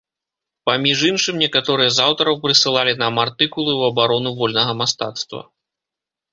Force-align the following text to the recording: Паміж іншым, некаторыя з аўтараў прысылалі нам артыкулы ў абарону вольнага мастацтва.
Паміж 0.69 1.03
іншым, 1.09 1.35
некаторыя 1.45 1.89
з 1.97 2.07
аўтараў 2.07 2.41
прысылалі 2.47 2.97
нам 3.03 3.13
артыкулы 3.27 3.71
ў 3.79 3.81
абарону 3.95 4.29
вольнага 4.43 4.73
мастацтва. 4.83 5.41